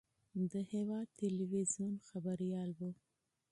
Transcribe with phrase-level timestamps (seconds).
[0.51, 2.81] د هېواد تلویزیون خبریال و.